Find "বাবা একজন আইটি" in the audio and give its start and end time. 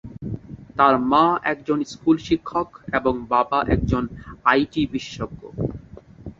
3.29-4.81